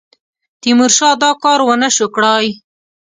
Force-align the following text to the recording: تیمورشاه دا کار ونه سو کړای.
تیمورشاه 0.61 1.15
دا 1.23 1.31
کار 1.43 1.59
ونه 1.63 1.89
سو 1.97 2.05
کړای. 2.15 2.47